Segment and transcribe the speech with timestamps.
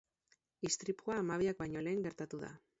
[0.69, 2.55] Istripua hamabiak baino lehen gertatu da.